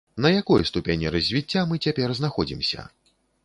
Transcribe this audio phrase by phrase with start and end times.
[0.23, 2.91] На якой ступені развіцця мы цяпер знаходзімся?